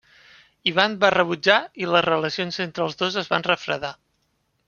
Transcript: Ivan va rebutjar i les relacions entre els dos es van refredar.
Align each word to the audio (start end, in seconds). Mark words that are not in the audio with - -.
Ivan 0.69 0.95
va 1.03 1.11
rebutjar 1.15 1.57
i 1.83 1.91
les 1.91 2.05
relacions 2.07 2.59
entre 2.67 2.87
els 2.87 2.99
dos 3.03 3.21
es 3.23 3.31
van 3.35 3.47
refredar. 3.51 3.95